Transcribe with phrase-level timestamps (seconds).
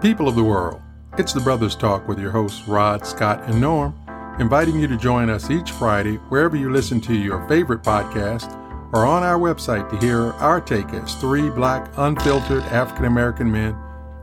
[0.00, 0.80] People of the world,
[1.18, 3.94] it's the Brothers Talk with your hosts Rod, Scott, and Norm,
[4.38, 8.54] inviting you to join us each Friday wherever you listen to your favorite podcast
[8.92, 13.76] or on our website to hear our take as three black, unfiltered African American men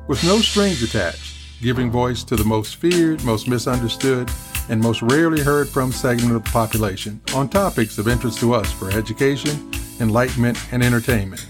[0.08, 4.30] with no strings attached, giving voice to the most feared, most misunderstood,
[4.70, 8.72] and most rarely heard from segment of the population on topics of interest to us
[8.72, 11.46] for education, enlightenment, and entertainment.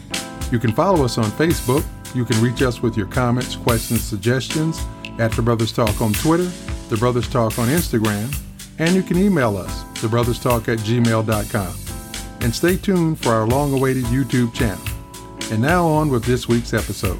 [0.52, 1.84] You can follow us on Facebook.
[2.16, 4.80] You can reach us with your comments, questions, suggestions
[5.20, 6.50] at The Brothers Talk on Twitter,
[6.88, 8.34] The Brothers Talk on Instagram,
[8.80, 11.76] and you can email us, thebrotherstalk at gmail.com.
[12.40, 14.82] And stay tuned for our long awaited YouTube channel.
[15.52, 17.20] And now on with this week's episode.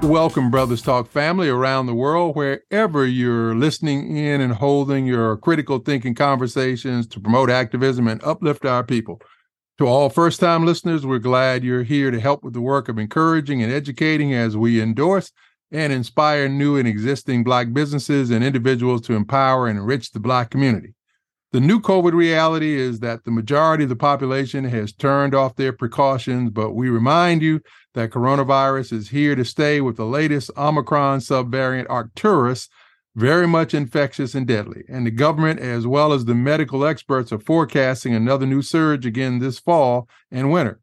[0.00, 5.80] Welcome, Brothers Talk family around the world, wherever you're listening in and holding your critical
[5.80, 9.20] thinking conversations to promote activism and uplift our people.
[9.78, 12.98] To all first time listeners, we're glad you're here to help with the work of
[12.98, 15.32] encouraging and educating as we endorse
[15.70, 20.48] and inspire new and existing Black businesses and individuals to empower and enrich the Black
[20.48, 20.94] community.
[21.52, 25.74] The new COVID reality is that the majority of the population has turned off their
[25.74, 27.60] precautions, but we remind you
[27.92, 32.70] that coronavirus is here to stay with the latest Omicron subvariant Arcturus,
[33.16, 34.84] very much infectious and deadly.
[34.88, 39.38] And the government, as well as the medical experts, are forecasting another new surge again
[39.38, 40.80] this fall and winter.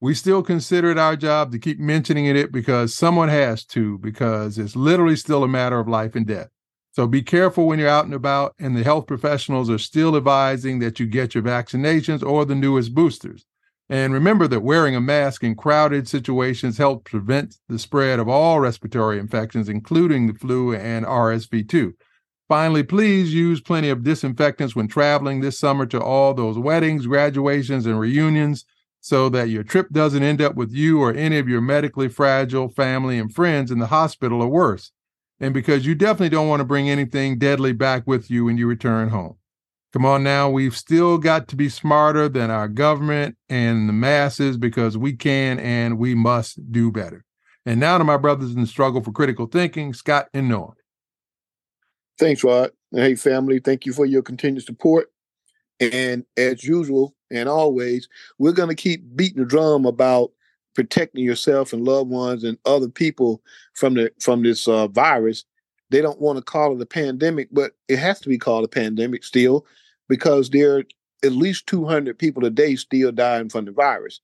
[0.00, 4.58] We still consider it our job to keep mentioning it because someone has to, because
[4.58, 6.48] it's literally still a matter of life and death.
[6.92, 10.78] So be careful when you're out and about, and the health professionals are still advising
[10.80, 13.44] that you get your vaccinations or the newest boosters.
[13.88, 18.60] And remember that wearing a mask in crowded situations helps prevent the spread of all
[18.60, 21.92] respiratory infections, including the flu and RSV2.
[22.48, 27.86] Finally, please use plenty of disinfectants when traveling this summer to all those weddings, graduations,
[27.86, 28.64] and reunions
[29.00, 32.68] so that your trip doesn't end up with you or any of your medically fragile
[32.68, 34.92] family and friends in the hospital or worse
[35.42, 38.68] and because you definitely don't want to bring anything deadly back with you when you
[38.68, 39.36] return home.
[39.92, 44.56] Come on now, we've still got to be smarter than our government and the masses
[44.56, 47.24] because we can and we must do better.
[47.66, 50.72] And now to my brothers in the struggle for critical thinking, Scott and Norm.
[52.18, 52.70] Thanks, Rod.
[52.90, 55.12] Hey, family, thank you for your continued support.
[55.78, 58.08] And as usual and always,
[58.38, 60.30] we're going to keep beating the drum about
[60.74, 63.42] protecting yourself and loved ones and other people
[63.74, 65.44] from the from this uh, virus.
[65.90, 68.68] They don't want to call it a pandemic, but it has to be called a
[68.68, 69.66] pandemic still
[70.12, 70.84] because there are
[71.24, 74.20] at least 200 people a day still dying from the virus.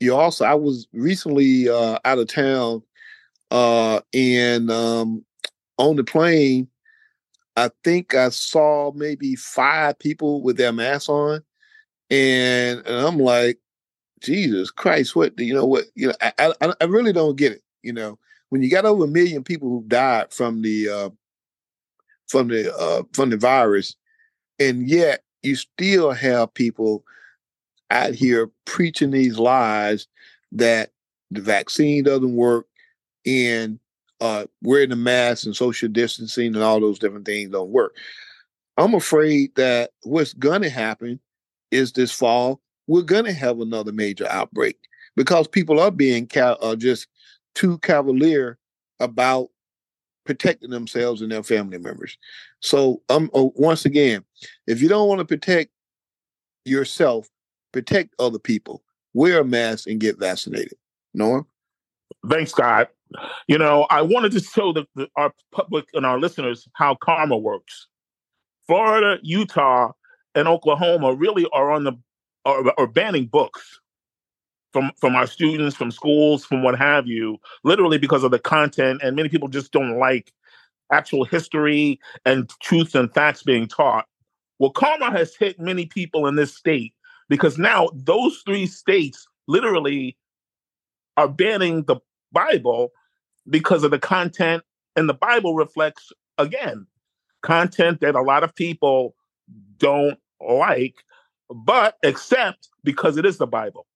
[0.00, 2.82] You also, I was recently uh, out of town
[3.50, 5.24] uh, and um,
[5.78, 6.68] on the plane,
[7.56, 11.42] I think I saw maybe five people with their masks on.
[12.10, 13.58] And, and I'm like,
[14.20, 15.64] Jesus Christ, what do you know?
[15.64, 16.14] What you know?
[16.20, 17.62] I, I, I really don't get it.
[17.80, 18.18] You know,
[18.50, 21.10] when you got over a million people who died from the uh,
[22.26, 23.96] from the uh, from the virus,
[24.58, 27.04] and yet you still have people
[27.90, 30.06] out here preaching these lies
[30.52, 30.90] that
[31.30, 32.66] the vaccine doesn't work
[33.26, 33.78] and
[34.20, 37.96] uh, wearing the mask and social distancing and all those different things don't work.
[38.76, 41.20] I'm afraid that what's going to happen
[41.70, 44.78] is this fall we're going to have another major outbreak
[45.14, 47.06] because people are being ca- uh, just
[47.54, 48.58] too cavalier
[48.98, 49.48] about
[50.28, 52.18] protecting themselves and their family members.
[52.60, 54.22] So, um, uh, once again,
[54.66, 55.70] if you don't want to protect
[56.66, 57.30] yourself,
[57.72, 58.82] protect other people.
[59.14, 60.76] Wear a mask and get vaccinated.
[61.14, 61.46] Norm?
[62.28, 62.90] Thanks, Scott.
[63.46, 67.38] You know, I wanted to show the, the, our public and our listeners how karma
[67.38, 67.86] works.
[68.66, 69.92] Florida, Utah,
[70.34, 71.94] and Oklahoma really are on the
[72.44, 73.80] are, or banning books
[74.72, 79.00] from from our students, from schools, from what have you, literally because of the content,
[79.02, 80.32] and many people just don't like
[80.92, 84.06] actual history and truth and facts being taught.
[84.58, 86.94] Well, karma has hit many people in this state
[87.28, 90.16] because now those three states literally
[91.16, 91.96] are banning the
[92.32, 92.90] Bible
[93.48, 94.62] because of the content,
[94.96, 96.86] and the Bible reflects again
[97.42, 99.14] content that a lot of people
[99.78, 100.96] don't like
[101.50, 103.86] but except because it is the Bible.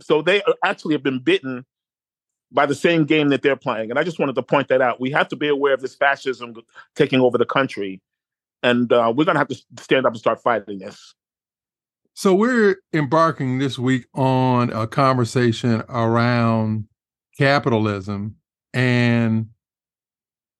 [0.00, 1.64] So they actually have been bitten
[2.50, 3.90] by the same game that they're playing.
[3.90, 5.00] And I just wanted to point that out.
[5.00, 6.54] We have to be aware of this fascism
[6.94, 8.00] taking over the country.
[8.62, 11.14] And uh, we're going to have to stand up and start fighting this.
[12.14, 16.84] So we're embarking this week on a conversation around
[17.38, 18.36] capitalism
[18.74, 19.48] and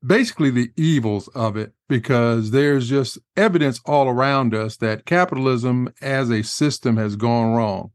[0.05, 6.31] basically the evils of it because there's just evidence all around us that capitalism as
[6.31, 7.93] a system has gone wrong.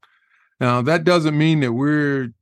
[0.60, 2.34] Now, that doesn't mean that we're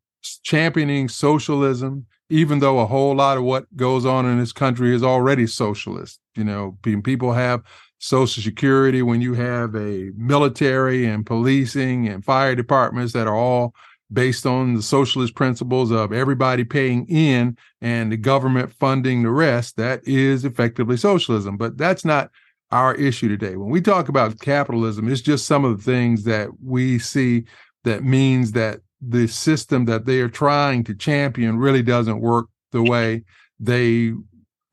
[0.43, 5.03] championing socialism, even though a whole lot of what goes on in this country is
[5.03, 6.19] already socialist.
[6.35, 7.61] You know, people have
[7.99, 13.73] Social Security when you have a military and policing and fire departments that are all
[14.11, 19.77] based on the socialist principles of everybody paying in and the government funding the rest.
[19.77, 21.57] That is effectively socialism.
[21.57, 22.29] But that's not
[22.71, 23.55] our issue today.
[23.55, 27.45] When we talk about capitalism, it's just some of the things that we see
[27.85, 32.81] that means that the system that they are trying to champion really doesn't work the
[32.81, 33.23] way
[33.59, 34.11] they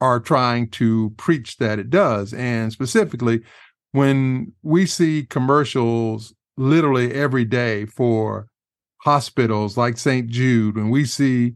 [0.00, 2.34] are trying to preach that it does.
[2.34, 3.40] And specifically,
[3.92, 8.48] when we see commercials literally every day for
[8.98, 10.28] hospitals like St.
[10.28, 11.54] Jude, when we see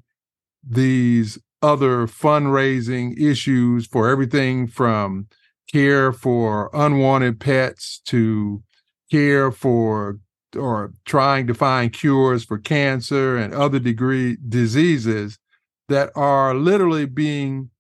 [0.68, 5.26] these other fundraising issues for everything from
[5.72, 8.62] care for unwanted pets to
[9.10, 10.18] care for
[10.56, 15.38] or trying to find cures for cancer and other degree diseases
[15.88, 17.70] that are literally being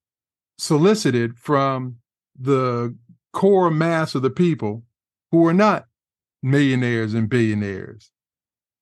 [0.58, 1.96] solicited from
[2.38, 2.94] the
[3.32, 4.82] core mass of the people
[5.30, 5.86] who are not
[6.42, 8.10] millionaires and billionaires.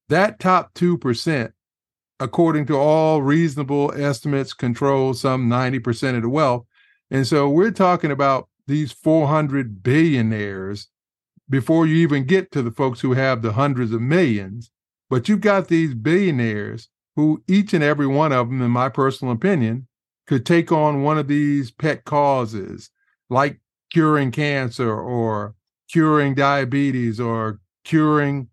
[0.08, 1.52] That top 2%,
[2.20, 6.66] according to all reasonable estimates, controls some 90% of the wealth.
[7.10, 10.88] And so we're talking about these 400 billionaires
[11.48, 14.70] before you even get to the folks who have the hundreds of millions.
[15.10, 19.32] But you've got these billionaires who, each and every one of them, in my personal
[19.32, 19.86] opinion,
[20.26, 22.90] could take on one of these pet causes
[23.28, 23.60] like
[23.92, 25.54] curing cancer or
[25.90, 28.48] curing diabetes or curing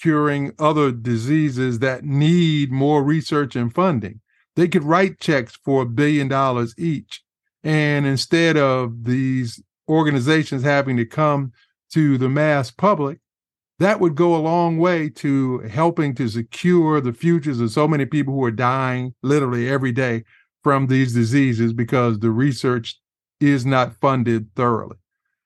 [0.00, 4.20] curing other diseases that need more research and funding.
[4.54, 7.22] They could write checks for a billion dollars each.
[7.64, 11.52] And instead of these organizations having to come
[11.92, 13.18] to the mass public,
[13.78, 18.04] that would go a long way to helping to secure the futures of so many
[18.06, 20.24] people who are dying literally every day
[20.64, 22.98] from these diseases because the research
[23.40, 24.96] is not funded thoroughly.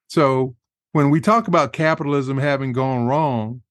[0.09, 0.57] So
[0.93, 3.63] when we talk about capitalism having gone wrong,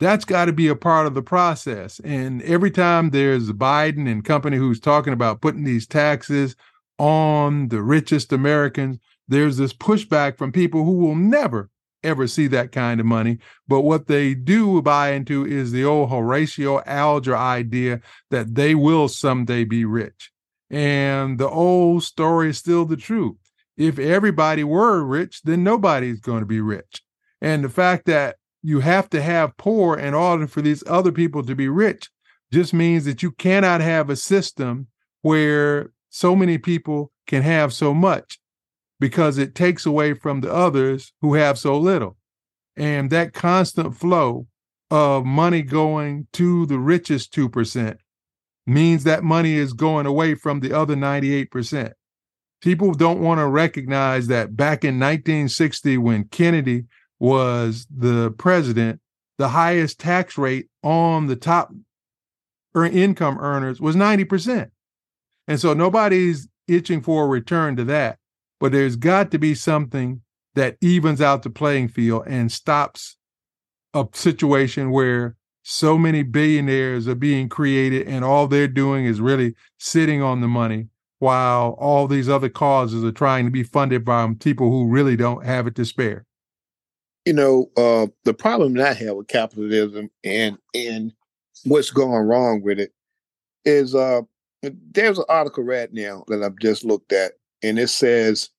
[0.00, 2.00] that's got to be a part of the process.
[2.00, 6.54] And every time there's Biden and company who's talking about putting these taxes
[6.98, 11.68] on the richest Americans, there's this pushback from people who will never
[12.02, 13.38] ever see that kind of money.
[13.66, 18.00] But what they do buy into is the old Horatio Alger idea
[18.30, 20.30] that they will someday be rich.
[20.70, 23.36] And the old story is still the truth.
[23.76, 27.02] If everybody were rich, then nobody's going to be rich.
[27.40, 31.44] And the fact that you have to have poor in order for these other people
[31.44, 32.10] to be rich
[32.52, 34.88] just means that you cannot have a system
[35.22, 38.38] where so many people can have so much
[39.00, 42.16] because it takes away from the others who have so little.
[42.76, 44.46] And that constant flow
[44.90, 47.96] of money going to the richest 2%
[48.66, 51.92] means that money is going away from the other 98%.
[52.60, 56.84] People don't want to recognize that back in 1960, when Kennedy
[57.18, 59.00] was the president,
[59.38, 61.72] the highest tax rate on the top
[62.76, 64.70] income earners was 90%.
[65.46, 68.18] And so nobody's itching for a return to that.
[68.60, 70.22] But there's got to be something
[70.54, 73.16] that evens out the playing field and stops
[73.94, 79.54] a situation where so many billionaires are being created and all they're doing is really
[79.78, 80.88] sitting on the money
[81.18, 85.44] while all these other causes are trying to be funded by people who really don't
[85.44, 86.24] have it to spare.
[87.24, 91.12] You know uh, the problem that i have with capitalism and and
[91.64, 92.92] what's going wrong with it
[93.66, 94.22] is uh,
[94.62, 98.50] there's an article right now that i've just looked at and it says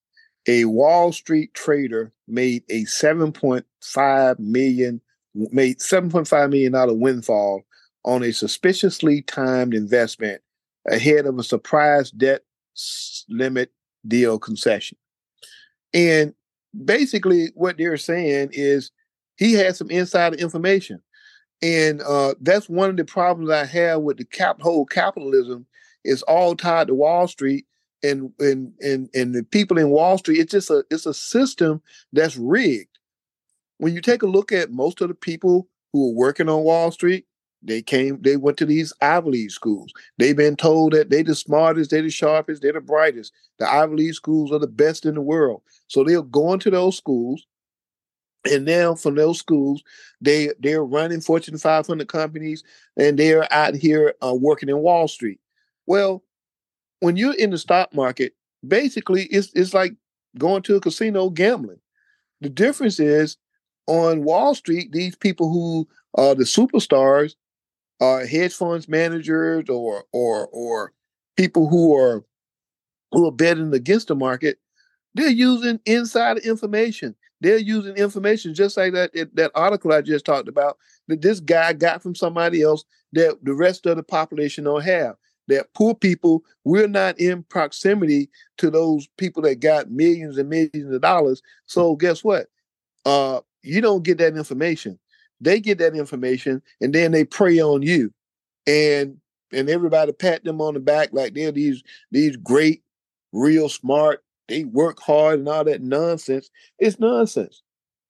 [0.47, 5.01] a wall street trader made a 7.5 million
[5.35, 7.63] made $7.5 million windfall
[8.03, 10.41] on a suspiciously timed investment
[10.89, 12.41] ahead of a surprise debt
[13.29, 13.71] limit
[14.07, 14.97] deal concession.
[15.93, 16.33] And
[16.85, 18.91] basically, what they're saying is
[19.37, 21.01] he had some insider information.
[21.61, 25.65] And uh, that's one of the problems I have with the cap whole capitalism
[26.05, 27.65] is all tied to Wall Street
[28.03, 30.39] and and and and the people in Wall Street.
[30.39, 31.81] It's just a it's a system
[32.13, 32.99] that's rigged
[33.79, 36.91] when you take a look at most of the people who are working on Wall
[36.91, 37.25] Street,
[37.63, 39.91] they came, they went to these Ivy League schools.
[40.17, 43.33] They've been told that they're the smartest, they're the sharpest, they're the brightest.
[43.57, 45.61] The Ivy League schools are the best in the world.
[45.87, 47.45] So they're going to those schools.
[48.49, 49.83] And now from those schools,
[50.21, 52.63] they they're running Fortune 500 companies,
[52.95, 55.41] and they're out here uh, working in Wall Street.
[55.87, 56.23] Well,
[56.99, 58.33] when you're in the stock market,
[58.67, 59.93] basically it's it's like
[60.37, 61.79] going to a casino gambling.
[62.41, 63.37] The difference is
[63.87, 67.35] on Wall Street, these people who are the superstars,
[68.01, 70.93] are hedge funds managers or or or
[71.35, 72.23] people who are
[73.11, 74.59] who are betting against the market,
[75.15, 77.15] they're using insider information.
[77.41, 80.77] They're using information just like that that article I just talked about
[81.07, 85.15] that this guy got from somebody else that the rest of the population don't have.
[85.49, 90.93] That poor people, we're not in proximity to those people that got millions and millions
[90.93, 91.41] of dollars.
[91.65, 92.47] So guess what?
[93.05, 94.97] Uh, you don't get that information.
[95.41, 98.13] They get that information and then they prey on you.
[98.67, 99.17] And
[99.51, 102.83] and everybody pat them on the back like they're these these great,
[103.33, 106.49] real smart, they work hard and all that nonsense.
[106.77, 107.63] It's nonsense.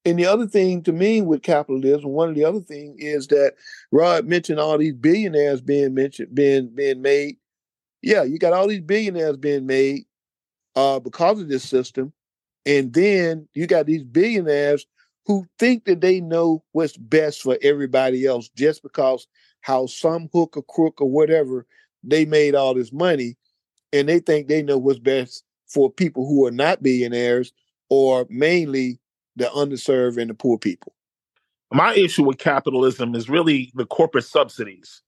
[0.09, 3.53] And the other thing to me with capitalism, one of the other things is that
[3.91, 7.37] Rod mentioned all these billionaires being mentioned, being being made.
[8.01, 10.05] Yeah, you got all these billionaires being made
[10.75, 12.11] uh, because of this system,
[12.65, 14.87] and then you got these billionaires
[15.27, 19.27] who think that they know what's best for everybody else just because
[19.61, 21.67] how some hook or crook or whatever
[22.03, 23.37] they made all this money,
[23.93, 27.53] and they think they know what's best for people who are not billionaires
[27.89, 28.99] or mainly
[29.39, 30.93] the underserved and the poor people.
[31.72, 35.01] My issue with capitalism is really the corporate subsidies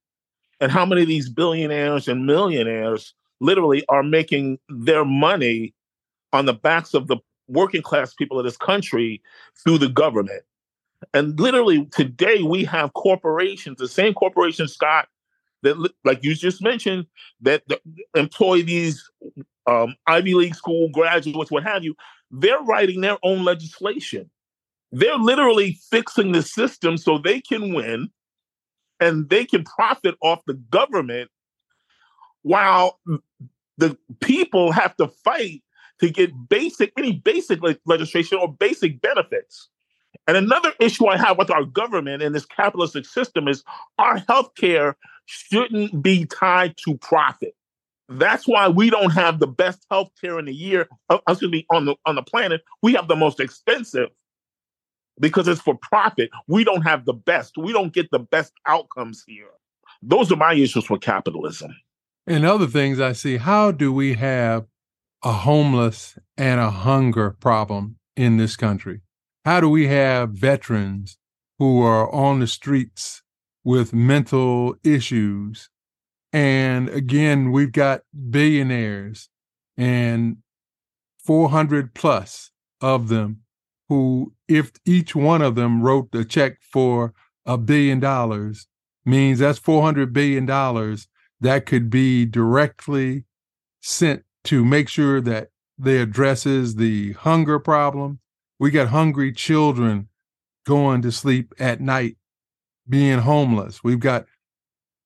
[0.60, 5.74] and how many of these billionaires and millionaires literally are making their money
[6.34, 9.22] on the backs of the working class people of this country
[9.64, 10.44] through the government.
[11.14, 15.10] And literally today we have corporations, the same corporations, Scott,
[15.64, 17.08] that like you just mentioned,
[17.42, 17.64] that,
[18.16, 19.10] employ these
[19.68, 21.96] um, Ivy League school graduates, what have you,
[22.32, 24.30] they're writing their own legislation.
[24.92, 28.10] They're literally fixing the system so they can win
[29.00, 31.30] and they can profit off the government
[32.44, 33.00] while
[33.78, 35.64] the people have to fight
[36.00, 39.70] to get basic any basic le- legislation or basic benefits.
[40.28, 43.64] And another issue I have with our government and this capitalistic system is
[43.98, 44.96] our healthcare
[45.26, 47.56] shouldn't be tied to profit.
[48.12, 50.88] That's why we don't have the best health care in the year.
[51.10, 52.62] Uh, excuse me, on the on the planet.
[52.82, 54.10] We have the most expensive
[55.20, 56.30] because it's for profit.
[56.48, 57.58] We don't have the best.
[57.58, 59.51] We don't get the best outcomes here.
[60.01, 61.75] Those are my issues with capitalism.
[62.27, 63.38] And other things I see.
[63.38, 64.65] How do we have
[65.24, 69.01] a homeless and a hunger problem in this country?
[69.46, 71.18] How do we have veterans
[71.60, 73.24] who are on the streets
[73.63, 75.70] with mental issues
[76.34, 79.30] and again, we've got billionaires
[79.78, 80.38] and
[81.24, 83.42] 400 plus of them
[83.90, 87.14] who, if each one of them wrote a check for
[87.46, 88.68] a billion dollars,
[89.06, 91.08] means that's 400 billion dollars
[91.42, 93.26] that could be directly
[93.82, 98.20] sent to make sure that they addresses the hunger problem.
[98.60, 100.08] We got hungry children
[100.66, 102.18] going to sleep at night
[102.88, 103.84] being homeless.
[103.84, 104.26] We've got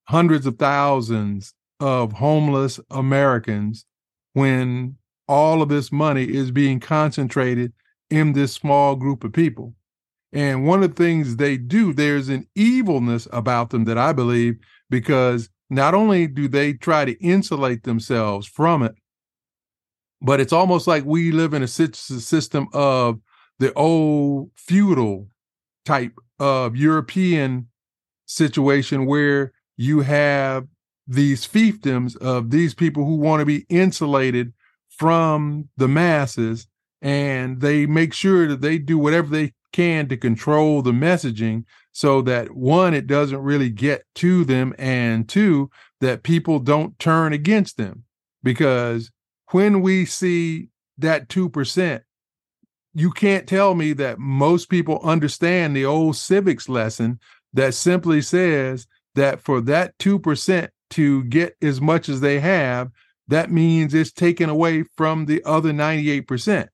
[0.06, 3.86] hundreds of thousands of homeless Americans
[4.34, 4.96] when
[5.28, 7.74] all of this money is being concentrated
[8.10, 9.74] in this small group of people.
[10.32, 14.58] And one of the things they do, there's an evilness about them that I believe,
[14.90, 18.96] because not only do they try to insulate themselves from it,
[20.22, 23.20] but it's almost like we live in a system of
[23.60, 25.30] the old feudal
[25.86, 27.68] type of European
[28.26, 30.68] situation where you have
[31.08, 34.54] these fiefdoms of these people who want to be insulated
[34.90, 36.68] from the masses
[37.02, 42.22] and they make sure that they do whatever they can to control the messaging so
[42.22, 45.70] that one it doesn't really get to them and two
[46.02, 48.04] that people don't turn against them.
[48.42, 49.12] Because
[49.52, 52.02] when we see that 2%
[52.98, 57.20] you can't tell me that most people understand the old civics lesson
[57.54, 62.92] that simply says that for that 2% to get as much as they have,
[63.28, 66.68] that means it's taken away from the other 98%.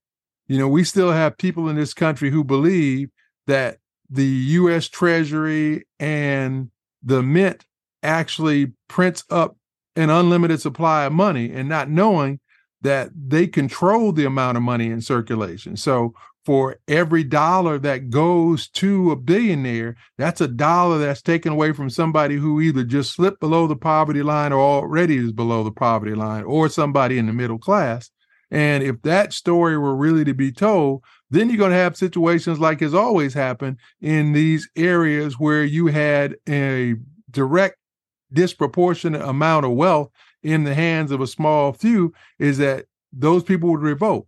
[0.47, 3.09] You know, we still have people in this country who believe
[3.47, 3.77] that
[4.09, 6.69] the US Treasury and
[7.01, 7.65] the Mint
[8.03, 9.55] actually prints up
[9.95, 12.39] an unlimited supply of money and not knowing
[12.81, 15.77] that they control the amount of money in circulation.
[15.77, 21.71] So for every dollar that goes to a billionaire, that's a dollar that's taken away
[21.71, 25.71] from somebody who either just slipped below the poverty line or already is below the
[25.71, 28.09] poverty line or somebody in the middle class.
[28.49, 32.59] And if that story were really to be told, then you're going to have situations
[32.59, 36.95] like has always happened in these areas where you had a
[37.29, 37.77] direct
[38.33, 40.09] disproportionate amount of wealth
[40.43, 44.27] in the hands of a small few is that those people would revolt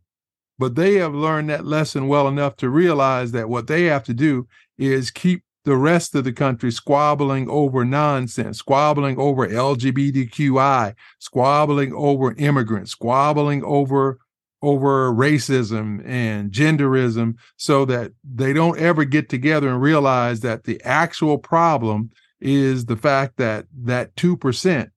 [0.59, 4.13] but they have learned that lesson well enough to realize that what they have to
[4.13, 11.93] do is keep the rest of the country squabbling over nonsense, squabbling over LGBTQI, squabbling
[11.93, 14.19] over immigrants, squabbling over
[14.61, 20.81] over racism and genderism so that they don't ever get together and realize that the
[20.83, 24.89] actual problem is the fact that that 2%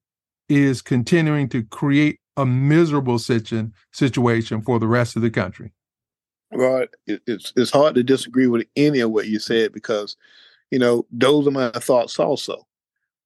[0.47, 5.73] is continuing to create a miserable situ- situation for the rest of the country.
[6.51, 10.15] Well, it's it's hard to disagree with any of what you said because,
[10.71, 12.65] you know, those are my thoughts also.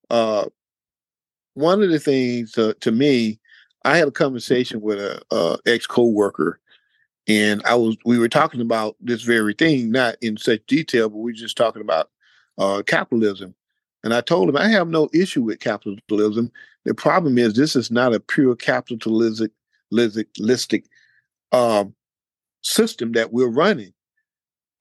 [0.09, 0.45] Uh,
[1.53, 3.39] one of the things uh, to me
[3.83, 6.59] I had a conversation with a, a ex co-worker,
[7.27, 11.17] and I was we were talking about this very thing, not in such detail, but
[11.17, 12.09] we were just talking about
[12.57, 13.55] uh, capitalism.
[14.03, 16.51] And I told him I have no issue with capitalism.
[16.85, 19.51] The problem is this is not a pure capitalistic
[19.93, 20.85] listic
[21.51, 21.93] um,
[22.61, 23.93] system that we're running.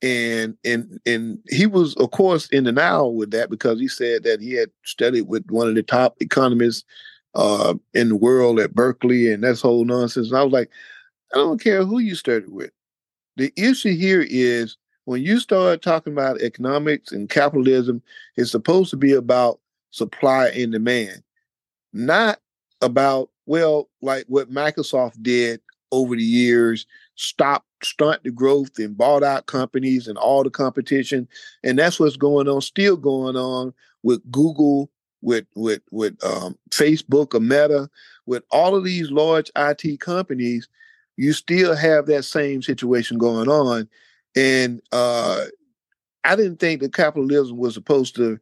[0.02, 4.40] And and and he was, of course, in denial with that because he said that
[4.40, 6.84] he had studied with one of the top economists
[7.34, 10.28] uh, in the world at Berkeley and that's whole nonsense.
[10.28, 10.70] And I was like,
[11.34, 12.70] I don't care who you started with.
[13.36, 18.02] The issue here is when you start talking about economics and capitalism,
[18.36, 21.22] it's supposed to be about supply and demand,
[21.92, 22.38] not
[22.80, 25.60] about, well, like what Microsoft did
[25.92, 31.26] over the years, stop, stunt the growth and bought out companies and all the competition.
[31.64, 34.90] And that's what's going on, still going on with Google
[35.22, 37.90] with with with um, Facebook or Meta,
[38.26, 40.68] with all of these large IT companies,
[41.16, 43.88] you still have that same situation going on.
[44.36, 45.44] And uh,
[46.24, 48.38] I didn't think that capitalism was supposed to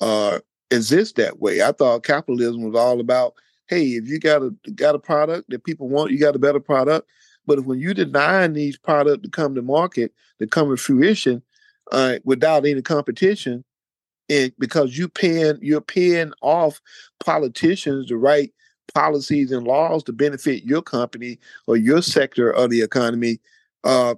[0.00, 0.38] uh,
[0.72, 1.62] exist that way.
[1.62, 3.34] I thought capitalism was all about,
[3.68, 6.60] hey, if you got a got a product that people want, you got a better
[6.60, 7.08] product.
[7.46, 11.42] But if when you deny these products to come to market, to come to fruition,
[11.90, 13.64] uh, without any competition,
[14.28, 16.80] and because you paying you're paying off
[17.20, 18.52] politicians to write
[18.94, 23.38] policies and laws to benefit your company or your sector of the economy
[23.84, 24.14] uh,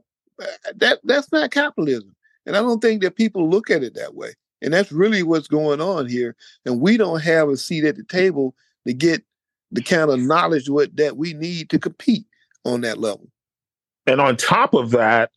[0.74, 2.14] that that's not capitalism
[2.46, 4.33] and i don't think that people look at it that way
[4.64, 8.05] and that's really what's going on here and we don't have a seat at the
[8.05, 8.55] table
[8.87, 9.22] to get
[9.70, 12.27] the kind of knowledge what that we need to compete
[12.64, 13.29] on that level.
[14.07, 15.31] And on top of that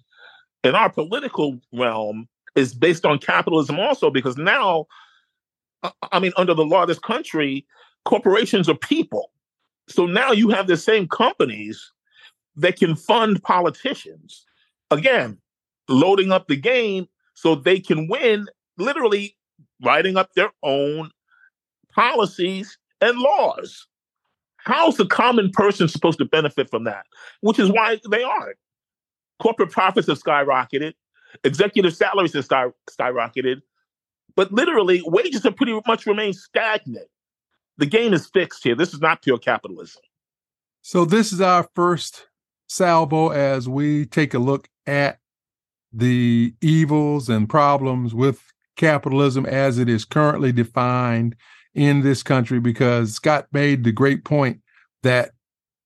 [0.63, 4.85] in our political realm is based on capitalism also because now
[6.11, 7.65] i mean under the law of this country
[8.05, 9.31] corporations are people.
[9.89, 11.91] So now you have the same companies
[12.55, 14.45] that can fund politicians.
[14.89, 15.37] Again
[15.89, 19.35] loading up the game so they can win literally
[19.83, 21.11] writing up their own
[21.93, 23.87] policies and laws
[24.57, 27.05] how's the common person supposed to benefit from that
[27.41, 28.57] which is why they aren't
[29.39, 30.93] corporate profits have skyrocketed
[31.43, 33.61] Executive salaries have sky, skyrocketed,
[34.35, 37.07] but literally wages have pretty much remained stagnant.
[37.77, 38.75] The game is fixed here.
[38.75, 40.01] This is not pure capitalism.
[40.81, 42.27] So this is our first
[42.67, 45.19] salvo as we take a look at
[45.93, 48.41] the evils and problems with
[48.77, 51.35] capitalism as it is currently defined
[51.75, 54.61] in this country because Scott made the great point
[55.03, 55.31] that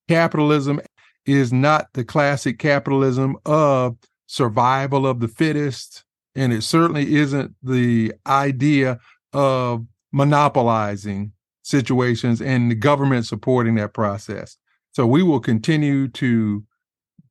[0.08, 0.80] capitalism
[1.26, 6.04] is not the classic capitalism of survival of the fittest.
[6.36, 9.00] And it certainly isn't the idea
[9.34, 14.58] of monopolizing situations and the government supporting that process.
[14.94, 16.64] So we will continue to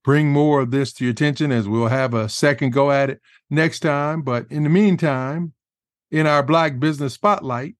[0.04, 3.20] bring more of this to your attention as we'll have a second go at it
[3.48, 4.22] next time.
[4.22, 5.52] But in the meantime,
[6.10, 7.74] in our Black Business Spotlight,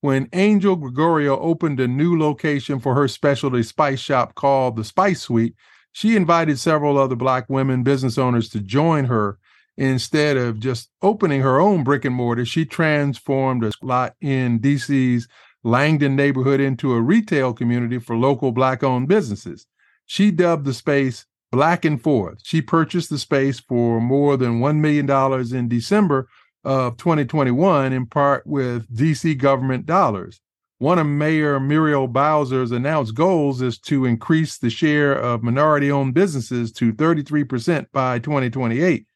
[0.00, 5.22] when Angel Gregorio opened a new location for her specialty spice shop called the Spice
[5.22, 5.54] Suite,
[5.92, 9.38] she invited several other Black women business owners to join her.
[9.76, 15.28] Instead of just opening her own brick and mortar, she transformed a lot in DC's
[15.64, 19.66] Langdon neighborhood into a retail community for local Black owned businesses.
[20.06, 22.40] She dubbed the space Black and Forth.
[22.42, 26.28] She purchased the space for more than $1 million in December
[26.64, 30.40] of 2021, in part with DC government dollars.
[30.78, 36.14] One of Mayor Muriel Bowser's announced goals is to increase the share of minority owned
[36.14, 39.06] businesses to 33% by 2028.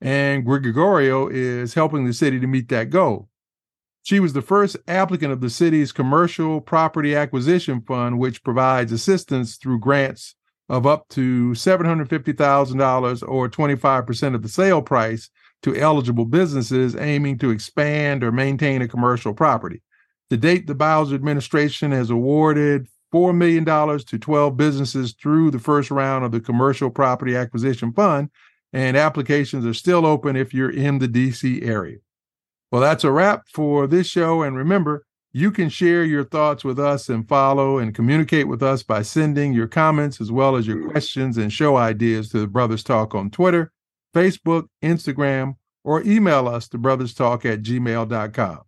[0.00, 3.28] And Gregorio is helping the city to meet that goal.
[4.02, 9.56] She was the first applicant of the city's Commercial Property Acquisition Fund, which provides assistance
[9.56, 10.34] through grants
[10.72, 15.28] of up to $750,000 or 25% of the sale price
[15.62, 19.82] to eligible businesses aiming to expand or maintain a commercial property.
[20.30, 25.90] To date, the Bowser administration has awarded $4 million to 12 businesses through the first
[25.90, 28.30] round of the Commercial Property Acquisition Fund,
[28.72, 31.98] and applications are still open if you're in the DC area.
[32.70, 34.40] Well, that's a wrap for this show.
[34.40, 38.82] And remember, you can share your thoughts with us and follow and communicate with us
[38.82, 42.84] by sending your comments as well as your questions and show ideas to the Brothers
[42.84, 43.72] Talk on Twitter,
[44.14, 48.60] Facebook, Instagram, or email us to brotherstalk at gmail.com.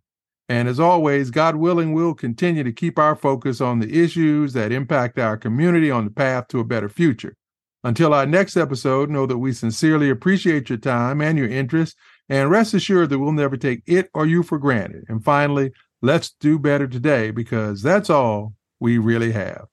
[0.47, 4.71] And as always, God willing, we'll continue to keep our focus on the issues that
[4.71, 7.35] impact our community on the path to a better future.
[7.83, 11.95] Until our next episode, know that we sincerely appreciate your time and your interest,
[12.27, 15.03] and rest assured that we'll never take it or you for granted.
[15.07, 19.65] And finally, let's do better today because that's all we really have.